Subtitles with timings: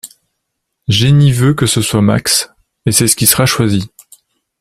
[0.87, 2.49] Genie veut que ce soit Max,
[2.87, 3.87] et c'est ce qui sera choisi.